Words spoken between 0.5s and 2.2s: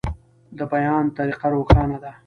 د بیان طریقه روښانه ده.